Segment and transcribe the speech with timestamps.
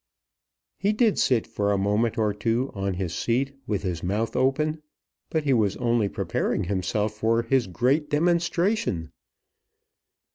[0.79, 4.81] He did sit for a moment or two on his seat with his mouth open;
[5.29, 9.11] but he was only preparing himself for his great demonstration.